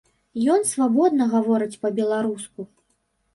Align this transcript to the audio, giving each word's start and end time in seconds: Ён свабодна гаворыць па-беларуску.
Ён 0.53 0.63
свабодна 0.69 1.27
гаворыць 1.33 1.77
па-беларуску. 1.85 2.67